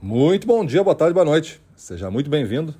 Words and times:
Muito 0.00 0.46
bom 0.46 0.64
dia, 0.64 0.84
boa 0.84 0.94
tarde, 0.94 1.12
boa 1.12 1.24
noite. 1.24 1.60
Seja 1.74 2.08
muito 2.08 2.30
bem-vindo 2.30 2.72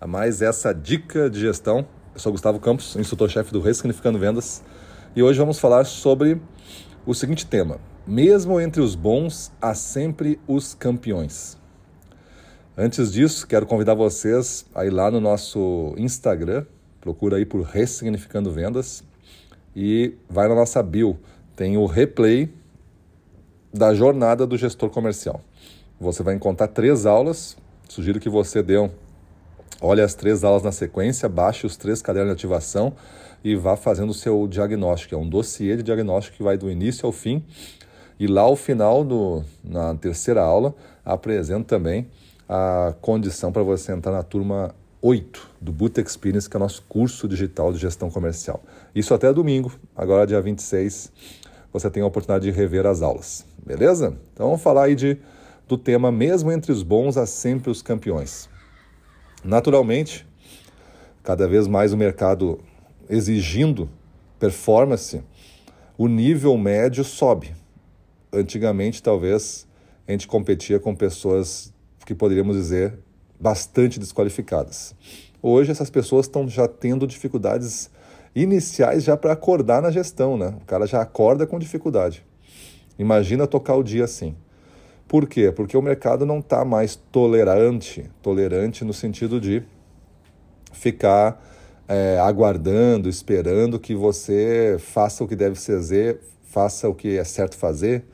a 0.00 0.08
mais 0.08 0.42
essa 0.42 0.74
dica 0.74 1.30
de 1.30 1.38
gestão. 1.38 1.86
Eu 2.12 2.18
sou 2.18 2.32
Gustavo 2.32 2.58
Campos, 2.58 2.96
instrutor-chefe 2.96 3.52
do 3.52 3.60
Ressignificando 3.60 4.18
Vendas, 4.18 4.60
e 5.14 5.22
hoje 5.22 5.38
vamos 5.38 5.60
falar 5.60 5.84
sobre 5.84 6.42
o 7.06 7.14
seguinte 7.14 7.46
tema: 7.46 7.78
mesmo 8.04 8.60
entre 8.60 8.82
os 8.82 8.96
bons, 8.96 9.52
há 9.62 9.72
sempre 9.72 10.40
os 10.48 10.74
campeões. 10.74 11.56
Antes 12.76 13.12
disso, 13.12 13.46
quero 13.46 13.66
convidar 13.66 13.94
vocês 13.94 14.66
a 14.74 14.84
ir 14.84 14.90
lá 14.90 15.12
no 15.12 15.20
nosso 15.20 15.94
Instagram, 15.96 16.66
procura 17.00 17.36
aí 17.36 17.46
por 17.46 17.62
Ressignificando 17.62 18.50
Vendas 18.50 19.04
e 19.76 20.14
vai 20.28 20.48
na 20.48 20.56
nossa 20.56 20.82
bio, 20.82 21.20
tem 21.54 21.76
o 21.76 21.86
replay 21.86 22.52
da 23.72 23.94
jornada 23.94 24.44
do 24.44 24.56
gestor 24.56 24.90
comercial. 24.90 25.40
Você 26.00 26.22
vai 26.22 26.34
encontrar 26.34 26.68
três 26.68 27.06
aulas. 27.06 27.56
Sugiro 27.88 28.18
que 28.18 28.28
você 28.28 28.62
dê 28.62 28.78
um, 28.78 28.90
olhe 29.80 30.00
as 30.00 30.14
três 30.14 30.42
aulas 30.42 30.62
na 30.62 30.72
sequência, 30.72 31.28
baixe 31.28 31.66
os 31.66 31.76
três 31.76 32.02
cadernos 32.02 32.30
de 32.30 32.34
ativação 32.34 32.94
e 33.44 33.54
vá 33.54 33.76
fazendo 33.76 34.10
o 34.10 34.14
seu 34.14 34.48
diagnóstico. 34.48 35.14
É 35.14 35.18
um 35.18 35.28
dossiê 35.28 35.76
de 35.76 35.82
diagnóstico 35.82 36.38
que 36.38 36.42
vai 36.42 36.56
do 36.56 36.70
início 36.70 37.06
ao 37.06 37.12
fim. 37.12 37.44
E 38.18 38.26
lá 38.26 38.42
ao 38.42 38.56
final, 38.56 39.04
do, 39.04 39.44
na 39.62 39.94
terceira 39.94 40.42
aula, 40.42 40.74
apresento 41.04 41.66
também 41.66 42.08
a 42.48 42.94
condição 43.00 43.52
para 43.52 43.62
você 43.62 43.92
entrar 43.92 44.12
na 44.12 44.22
turma 44.22 44.74
8 45.02 45.50
do 45.60 45.72
Boot 45.72 46.00
Experience, 46.00 46.48
que 46.48 46.56
é 46.56 46.58
o 46.58 46.60
nosso 46.60 46.82
curso 46.88 47.28
digital 47.28 47.72
de 47.72 47.78
gestão 47.78 48.10
comercial. 48.10 48.62
Isso 48.94 49.12
até 49.12 49.32
domingo, 49.32 49.72
agora 49.94 50.26
dia 50.26 50.40
26, 50.40 51.12
você 51.72 51.90
tem 51.90 52.02
a 52.02 52.06
oportunidade 52.06 52.44
de 52.44 52.50
rever 52.50 52.86
as 52.86 53.02
aulas. 53.02 53.44
Beleza? 53.64 54.16
Então 54.32 54.46
vamos 54.46 54.62
falar 54.62 54.84
aí 54.84 54.94
de 54.94 55.18
do 55.66 55.78
tema 55.78 56.12
Mesmo 56.12 56.52
entre 56.52 56.72
os 56.72 56.82
bons 56.82 57.16
há 57.16 57.26
sempre 57.26 57.70
os 57.70 57.82
campeões. 57.82 58.48
Naturalmente, 59.42 60.26
cada 61.22 61.48
vez 61.48 61.66
mais 61.66 61.92
o 61.92 61.96
mercado 61.96 62.60
exigindo 63.08 63.88
performance, 64.38 65.22
o 65.96 66.08
nível 66.08 66.56
médio 66.58 67.04
sobe. 67.04 67.54
Antigamente, 68.32 69.02
talvez, 69.02 69.66
a 70.06 70.12
gente 70.12 70.26
competia 70.26 70.78
com 70.78 70.94
pessoas 70.94 71.72
que 72.04 72.14
poderíamos 72.14 72.56
dizer 72.56 72.98
bastante 73.40 73.98
desqualificadas. 73.98 74.94
Hoje, 75.40 75.70
essas 75.70 75.90
pessoas 75.90 76.26
estão 76.26 76.48
já 76.48 76.66
tendo 76.66 77.06
dificuldades 77.06 77.90
iniciais 78.34 79.04
já 79.04 79.16
para 79.16 79.32
acordar 79.32 79.80
na 79.80 79.90
gestão, 79.90 80.36
né? 80.36 80.54
O 80.60 80.64
cara 80.64 80.86
já 80.86 81.00
acorda 81.00 81.46
com 81.46 81.58
dificuldade. 81.58 82.24
Imagina 82.98 83.46
tocar 83.46 83.76
o 83.76 83.82
dia 83.82 84.04
assim. 84.04 84.36
Por 85.06 85.28
quê? 85.28 85.52
Porque 85.52 85.76
o 85.76 85.82
mercado 85.82 86.24
não 86.24 86.38
está 86.38 86.64
mais 86.64 86.96
tolerante, 86.96 88.10
tolerante 88.22 88.84
no 88.84 88.92
sentido 88.92 89.40
de 89.40 89.62
ficar 90.72 91.42
é, 91.86 92.18
aguardando, 92.18 93.08
esperando 93.08 93.78
que 93.78 93.94
você 93.94 94.76
faça 94.78 95.22
o 95.22 95.28
que 95.28 95.36
deve 95.36 95.54
fazer, 95.54 96.20
faça 96.44 96.88
o 96.88 96.94
que 96.94 97.18
é 97.18 97.24
certo 97.24 97.56
fazer. 97.56 98.04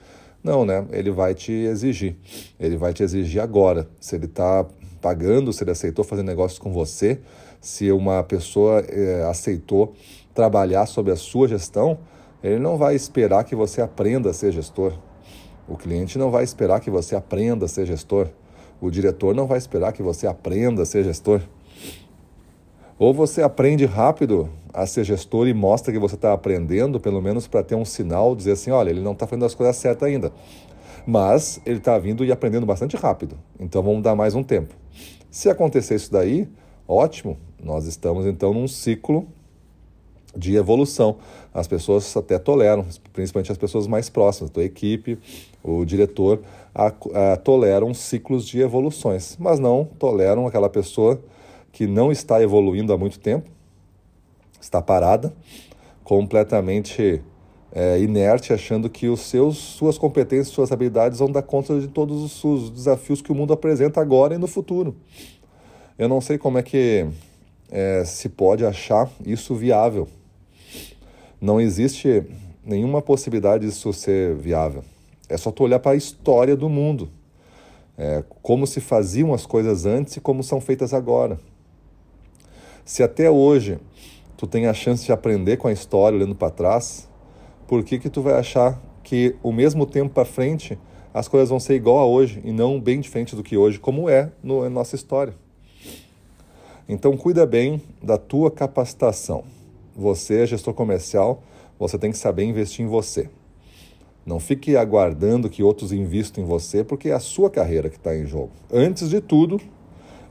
Não, 0.42 0.64
né? 0.64 0.86
Ele 0.90 1.10
vai 1.10 1.34
te 1.34 1.52
exigir. 1.52 2.16
Ele 2.58 2.76
vai 2.76 2.92
te 2.92 3.02
exigir 3.02 3.40
agora. 3.40 3.88
Se 4.00 4.16
ele 4.16 4.24
está 4.24 4.66
pagando, 5.00 5.52
se 5.52 5.62
ele 5.62 5.70
aceitou 5.70 6.04
fazer 6.04 6.22
negócios 6.22 6.58
com 6.58 6.72
você, 6.72 7.20
se 7.60 7.92
uma 7.92 8.22
pessoa 8.22 8.80
é, 8.88 9.22
aceitou 9.24 9.94
trabalhar 10.34 10.86
sob 10.86 11.10
a 11.10 11.16
sua 11.16 11.46
gestão, 11.46 11.98
ele 12.42 12.58
não 12.58 12.78
vai 12.78 12.94
esperar 12.94 13.44
que 13.44 13.54
você 13.54 13.82
aprenda 13.82 14.30
a 14.30 14.34
ser 14.34 14.52
gestor. 14.52 14.94
O 15.70 15.76
cliente 15.76 16.18
não 16.18 16.32
vai 16.32 16.42
esperar 16.42 16.80
que 16.80 16.90
você 16.90 17.14
aprenda 17.14 17.66
a 17.66 17.68
ser 17.68 17.86
gestor. 17.86 18.26
O 18.80 18.90
diretor 18.90 19.32
não 19.32 19.46
vai 19.46 19.56
esperar 19.56 19.92
que 19.92 20.02
você 20.02 20.26
aprenda 20.26 20.82
a 20.82 20.84
ser 20.84 21.04
gestor. 21.04 21.40
Ou 22.98 23.14
você 23.14 23.40
aprende 23.40 23.86
rápido 23.86 24.50
a 24.74 24.84
ser 24.84 25.04
gestor 25.04 25.46
e 25.46 25.54
mostra 25.54 25.92
que 25.92 25.98
você 25.98 26.16
está 26.16 26.32
aprendendo, 26.32 26.98
pelo 26.98 27.22
menos 27.22 27.46
para 27.46 27.62
ter 27.62 27.76
um 27.76 27.84
sinal, 27.84 28.34
dizer 28.34 28.52
assim: 28.52 28.72
olha, 28.72 28.90
ele 28.90 29.00
não 29.00 29.12
está 29.12 29.28
fazendo 29.28 29.44
as 29.44 29.54
coisas 29.54 29.76
certas 29.76 30.08
ainda. 30.08 30.32
Mas 31.06 31.60
ele 31.64 31.78
está 31.78 31.96
vindo 31.98 32.24
e 32.24 32.32
aprendendo 32.32 32.66
bastante 32.66 32.96
rápido. 32.96 33.38
Então 33.58 33.80
vamos 33.80 34.02
dar 34.02 34.16
mais 34.16 34.34
um 34.34 34.42
tempo. 34.42 34.74
Se 35.30 35.48
acontecer 35.48 35.94
isso 35.94 36.10
daí, 36.10 36.48
ótimo, 36.88 37.38
nós 37.62 37.86
estamos 37.86 38.26
então 38.26 38.52
num 38.52 38.66
ciclo 38.66 39.24
de 40.36 40.56
evolução. 40.56 41.16
As 41.52 41.66
pessoas 41.66 42.16
até 42.16 42.38
toleram, 42.38 42.86
principalmente 43.12 43.50
as 43.50 43.58
pessoas 43.58 43.86
mais 43.86 44.08
próximas, 44.08 44.50
a 44.56 44.62
equipe, 44.62 45.18
o 45.62 45.84
diretor, 45.84 46.40
a, 46.74 46.86
a, 46.86 47.36
toleram 47.36 47.92
ciclos 47.92 48.46
de 48.46 48.60
evoluções, 48.60 49.36
mas 49.38 49.58
não 49.58 49.84
toleram 49.84 50.46
aquela 50.46 50.68
pessoa 50.68 51.20
que 51.72 51.86
não 51.86 52.10
está 52.10 52.42
evoluindo 52.42 52.92
há 52.92 52.98
muito 52.98 53.18
tempo, 53.18 53.48
está 54.60 54.80
parada, 54.80 55.32
completamente 56.04 57.22
é, 57.72 58.00
inerte, 58.00 58.52
achando 58.52 58.88
que 58.90 59.08
os 59.08 59.20
seus, 59.20 59.56
suas 59.56 59.96
competências, 59.96 60.48
suas 60.48 60.72
habilidades 60.72 61.18
vão 61.18 61.30
dar 61.30 61.42
conta 61.42 61.78
de 61.78 61.88
todos 61.88 62.44
os 62.44 62.70
desafios 62.70 63.22
que 63.22 63.30
o 63.30 63.34
mundo 63.34 63.52
apresenta 63.52 64.00
agora 64.00 64.34
e 64.34 64.38
no 64.38 64.46
futuro. 64.46 64.96
Eu 65.98 66.08
não 66.08 66.20
sei 66.20 66.38
como 66.38 66.58
é 66.58 66.62
que 66.62 67.06
é, 67.70 68.04
se 68.04 68.28
pode 68.28 68.64
achar 68.64 69.08
isso 69.24 69.54
viável 69.54 70.08
não 71.40 71.60
existe 71.60 72.24
nenhuma 72.64 73.00
possibilidade 73.00 73.66
disso 73.66 73.92
ser 73.92 74.34
viável. 74.34 74.84
É 75.28 75.36
só 75.36 75.50
tu 75.50 75.64
olhar 75.64 75.78
para 75.78 75.92
a 75.92 75.96
história 75.96 76.56
do 76.56 76.68
mundo. 76.68 77.08
É, 77.96 78.24
como 78.42 78.66
se 78.66 78.80
faziam 78.80 79.32
as 79.32 79.46
coisas 79.46 79.86
antes 79.86 80.16
e 80.16 80.20
como 80.20 80.42
são 80.42 80.60
feitas 80.60 80.92
agora. 80.92 81.38
Se 82.84 83.02
até 83.02 83.30
hoje 83.30 83.78
tu 84.36 84.46
tem 84.46 84.66
a 84.66 84.74
chance 84.74 85.04
de 85.04 85.12
aprender 85.12 85.56
com 85.56 85.68
a 85.68 85.72
história 85.72 86.16
olhando 86.16 86.34
para 86.34 86.50
trás, 86.50 87.08
por 87.66 87.84
que 87.84 87.98
que 87.98 88.10
tu 88.10 88.22
vai 88.22 88.34
achar 88.34 88.80
que 89.02 89.36
o 89.42 89.52
mesmo 89.52 89.86
tempo 89.86 90.12
para 90.12 90.24
frente 90.24 90.78
as 91.12 91.28
coisas 91.28 91.48
vão 91.48 91.60
ser 91.60 91.74
igual 91.74 91.98
a 91.98 92.06
hoje 92.06 92.40
e 92.44 92.52
não 92.52 92.80
bem 92.80 93.00
diferente 93.00 93.34
do 93.34 93.42
que 93.42 93.56
hoje, 93.56 93.78
como 93.78 94.08
é 94.08 94.30
no, 94.42 94.62
na 94.62 94.70
nossa 94.70 94.94
história? 94.94 95.34
Então 96.88 97.16
cuida 97.16 97.46
bem 97.46 97.82
da 98.02 98.16
tua 98.16 98.50
capacitação. 98.50 99.44
Você 99.94 100.42
é 100.42 100.46
gestor 100.46 100.74
comercial, 100.74 101.42
você 101.78 101.98
tem 101.98 102.10
que 102.10 102.18
saber 102.18 102.44
investir 102.44 102.84
em 102.84 102.88
você. 102.88 103.28
Não 104.24 104.38
fique 104.38 104.76
aguardando 104.76 105.48
que 105.48 105.62
outros 105.62 105.92
investam 105.92 106.44
em 106.44 106.46
você, 106.46 106.84
porque 106.84 107.08
é 107.08 107.14
a 107.14 107.20
sua 107.20 107.50
carreira 107.50 107.88
que 107.88 107.96
está 107.96 108.14
em 108.14 108.26
jogo. 108.26 108.50
Antes 108.72 109.08
de 109.08 109.20
tudo, 109.20 109.60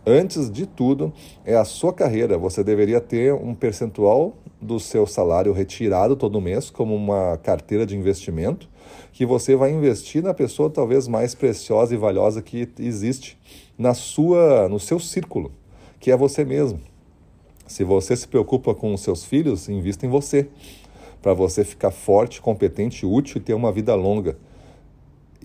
antes 0.06 0.50
de 0.50 0.66
tudo, 0.66 1.12
é 1.44 1.56
a 1.56 1.66
sua 1.66 1.92
carreira. 1.92 2.38
Você 2.38 2.64
deveria 2.64 3.02
ter 3.02 3.34
um 3.34 3.54
percentual 3.54 4.38
do 4.62 4.80
seu 4.80 5.08
salário 5.08 5.54
retirado 5.54 6.16
todo 6.16 6.42
mês 6.42 6.70
como 6.70 6.96
uma 6.96 7.38
carteira 7.38 7.86
de 7.86 7.98
investimento, 7.98 8.70
que 9.12 9.26
você 9.26 9.56
vai 9.56 9.72
investir 9.72 10.22
na 10.22 10.34
pessoa 10.34 10.70
talvez 10.70 11.08
mais 11.08 11.34
preciosa 11.34 11.94
e 11.94 11.98
valiosa 11.98 12.42
que 12.42 12.70
existe 12.80 13.38
na 13.78 13.94
sua, 13.94 14.68
no 14.70 14.80
seu 14.80 15.00
círculo, 15.00 15.52
que 16.00 16.12
é 16.12 16.18
você 16.18 16.44
mesmo. 16.44 16.80
Se 17.70 17.84
você 17.84 18.16
se 18.16 18.28
preocupa 18.28 18.74
com 18.74 18.96
os 18.96 19.02
seus 19.02 19.24
filhos, 19.24 19.70
invista 19.70 20.04
em 20.04 20.10
você, 20.10 20.50
para 21.22 21.36
você 21.36 21.64
ficar 21.64 21.92
forte, 21.92 22.42
competente, 22.42 23.06
útil 23.06 23.38
e 23.38 23.40
ter 23.40 23.54
uma 23.54 23.72
vida 23.72 23.94
longa. 23.94 24.40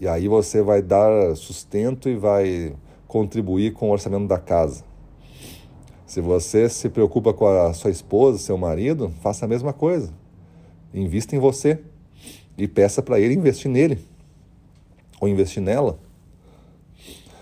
E 0.00 0.08
aí 0.08 0.26
você 0.26 0.62
vai 0.62 0.80
dar 0.80 1.36
sustento 1.36 2.08
e 2.08 2.16
vai 2.16 2.74
contribuir 3.06 3.74
com 3.74 3.90
o 3.90 3.92
orçamento 3.92 4.26
da 4.26 4.38
casa. 4.38 4.84
Se 6.06 6.22
você 6.22 6.66
se 6.66 6.88
preocupa 6.88 7.34
com 7.34 7.46
a 7.46 7.74
sua 7.74 7.90
esposa, 7.90 8.38
seu 8.38 8.56
marido, 8.56 9.12
faça 9.20 9.44
a 9.44 9.48
mesma 9.48 9.74
coisa. 9.74 10.10
Invista 10.94 11.36
em 11.36 11.38
você 11.38 11.78
e 12.56 12.66
peça 12.66 13.02
para 13.02 13.20
ele 13.20 13.34
investir 13.34 13.70
nele 13.70 13.98
ou 15.20 15.28
investir 15.28 15.62
nela. 15.62 15.98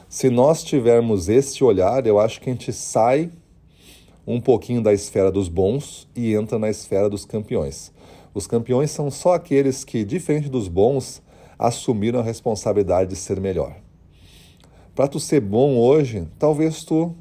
Se 0.09 0.29
nós 0.29 0.65
tivermos 0.65 1.29
esse 1.29 1.63
olhar, 1.63 2.05
eu 2.05 2.19
acho 2.19 2.41
que 2.41 2.51
a 2.51 2.53
gente 2.53 2.73
sai 2.73 3.31
um 4.27 4.41
pouquinho 4.41 4.83
da 4.83 4.93
esfera 4.93 5.31
dos 5.31 5.49
bons 5.49 6.09
e 6.15 6.35
entra 6.35 6.59
na 6.59 6.71
esfera 6.71 7.09
dos 7.09 7.25
campeões. 7.25 7.93
Os 8.35 8.47
campeões 8.47 8.91
são 8.91 9.11
só 9.11 9.35
aqueles 9.35 9.85
que, 9.85 10.05
diferente 10.05 10.49
dos 10.49 10.69
bons, 10.69 11.23
assumiram 11.59 12.21
a 12.21 12.23
responsabilidade 12.23 13.11
de 13.11 13.17
ser 13.17 13.41
melhor. 13.41 13.77
Para 14.95 15.09
tu 15.09 15.19
ser 15.19 15.41
bom 15.41 15.77
hoje, 15.77 16.27
talvez 16.39 16.85
tu 16.85 17.15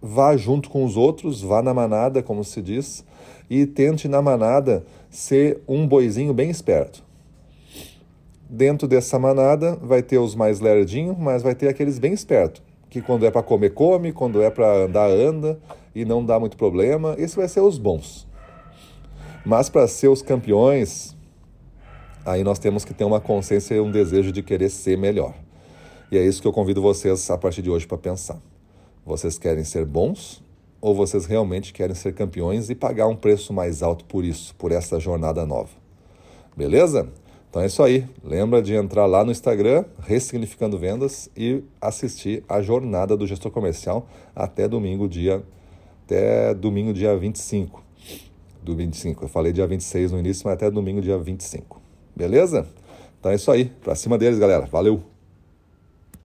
vá 0.00 0.36
junto 0.36 0.70
com 0.70 0.84
os 0.84 0.96
outros, 0.96 1.42
vá 1.42 1.62
na 1.62 1.74
manada, 1.74 2.22
como 2.22 2.44
se 2.44 2.62
diz, 2.62 3.04
e 3.50 3.66
tente 3.66 4.08
na 4.08 4.22
manada 4.22 4.84
ser 5.10 5.62
um 5.66 5.86
boizinho 5.86 6.32
bem 6.32 6.50
esperto. 6.50 7.02
Dentro 8.48 8.88
dessa 8.88 9.18
manada 9.18 9.76
vai 9.76 10.02
ter 10.02 10.18
os 10.18 10.34
mais 10.34 10.60
lerdinhos, 10.60 11.16
mas 11.18 11.42
vai 11.42 11.54
ter 11.54 11.68
aqueles 11.68 11.98
bem 11.98 12.12
espertos, 12.12 12.62
que 12.90 13.02
quando 13.02 13.26
é 13.26 13.30
para 13.30 13.42
comer, 13.42 13.70
come, 13.70 14.12
quando 14.12 14.42
é 14.42 14.50
para 14.50 14.84
andar, 14.84 15.10
anda, 15.10 15.58
e 15.94 16.04
não 16.04 16.24
dá 16.24 16.38
muito 16.38 16.56
problema. 16.56 17.14
Esse 17.18 17.36
vai 17.36 17.48
ser 17.48 17.60
os 17.60 17.78
bons. 17.78 18.26
Mas 19.44 19.68
para 19.68 19.86
ser 19.86 20.08
os 20.08 20.22
campeões, 20.22 21.16
aí 22.24 22.42
nós 22.44 22.58
temos 22.58 22.84
que 22.84 22.94
ter 22.94 23.04
uma 23.04 23.20
consciência 23.20 23.74
e 23.74 23.80
um 23.80 23.90
desejo 23.90 24.32
de 24.32 24.42
querer 24.42 24.68
ser 24.68 24.96
melhor. 24.96 25.34
E 26.10 26.16
é 26.16 26.24
isso 26.24 26.40
que 26.40 26.48
eu 26.48 26.52
convido 26.52 26.80
vocês 26.80 27.30
a 27.30 27.36
partir 27.36 27.62
de 27.62 27.70
hoje 27.70 27.86
para 27.86 27.98
pensar. 27.98 28.40
Vocês 29.04 29.38
querem 29.38 29.64
ser 29.64 29.84
bons 29.84 30.42
ou 30.80 30.94
vocês 30.94 31.26
realmente 31.26 31.72
querem 31.72 31.94
ser 31.94 32.14
campeões 32.14 32.70
e 32.70 32.74
pagar 32.74 33.06
um 33.06 33.16
preço 33.16 33.52
mais 33.52 33.82
alto 33.82 34.04
por 34.04 34.24
isso, 34.24 34.54
por 34.54 34.72
essa 34.72 34.98
jornada 35.00 35.44
nova? 35.44 35.70
Beleza? 36.56 37.08
Então 37.58 37.64
é 37.64 37.66
isso 37.66 37.82
aí. 37.82 38.06
Lembra 38.22 38.62
de 38.62 38.72
entrar 38.74 39.04
lá 39.04 39.24
no 39.24 39.32
Instagram, 39.32 39.84
Ressignificando 39.98 40.78
Vendas, 40.78 41.28
e 41.36 41.64
assistir 41.80 42.44
a 42.48 42.62
jornada 42.62 43.16
do 43.16 43.26
gestor 43.26 43.50
comercial 43.50 44.06
até 44.32 44.68
domingo, 44.68 45.08
dia 45.08 45.42
até 46.04 46.54
domingo, 46.54 46.92
dia 46.92 47.16
25. 47.16 47.82
Do 48.62 48.76
25. 48.76 49.24
Eu 49.24 49.28
falei 49.28 49.52
dia 49.52 49.66
26 49.66 50.12
no 50.12 50.20
início, 50.20 50.42
mas 50.44 50.54
até 50.54 50.70
domingo, 50.70 51.00
dia 51.00 51.18
25. 51.18 51.82
Beleza? 52.14 52.64
Então 53.18 53.32
é 53.32 53.34
isso 53.34 53.50
aí. 53.50 53.64
Pra 53.64 53.96
cima 53.96 54.16
deles, 54.16 54.38
galera. 54.38 54.66
Valeu! 54.66 55.02